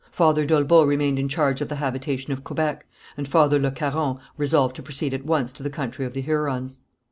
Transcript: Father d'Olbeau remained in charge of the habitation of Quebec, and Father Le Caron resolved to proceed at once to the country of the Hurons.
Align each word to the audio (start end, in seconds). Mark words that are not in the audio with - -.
Father 0.11 0.47
d'Olbeau 0.47 0.81
remained 0.83 1.19
in 1.19 1.29
charge 1.29 1.61
of 1.61 1.69
the 1.69 1.75
habitation 1.75 2.33
of 2.33 2.43
Quebec, 2.43 2.87
and 3.17 3.27
Father 3.27 3.59
Le 3.59 3.69
Caron 3.69 4.17
resolved 4.35 4.75
to 4.77 4.81
proceed 4.81 5.13
at 5.13 5.25
once 5.27 5.53
to 5.53 5.61
the 5.61 5.69
country 5.69 6.07
of 6.07 6.13
the 6.13 6.21
Hurons. 6.21 6.79